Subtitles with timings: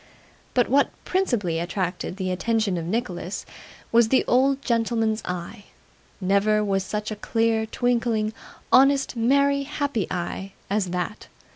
[0.55, 3.45] But what principally attracted the attention of Nicholas
[3.91, 5.65] was the old gentleman's eye,
[6.19, 8.33] never was such a clear, twinkling,
[8.71, 11.27] honest, merry, happy eye, as that.